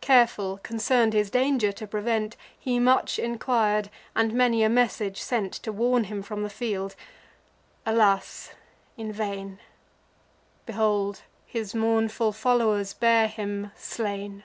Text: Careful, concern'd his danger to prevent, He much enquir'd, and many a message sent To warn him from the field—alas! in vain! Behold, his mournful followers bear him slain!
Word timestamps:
Careful, 0.00 0.56
concern'd 0.62 1.12
his 1.12 1.28
danger 1.28 1.70
to 1.70 1.86
prevent, 1.86 2.38
He 2.58 2.78
much 2.78 3.18
enquir'd, 3.18 3.90
and 4.14 4.32
many 4.32 4.62
a 4.62 4.70
message 4.70 5.20
sent 5.20 5.52
To 5.52 5.70
warn 5.70 6.04
him 6.04 6.22
from 6.22 6.42
the 6.42 6.48
field—alas! 6.48 8.52
in 8.96 9.12
vain! 9.12 9.58
Behold, 10.64 11.24
his 11.44 11.74
mournful 11.74 12.32
followers 12.32 12.94
bear 12.94 13.28
him 13.28 13.70
slain! 13.76 14.44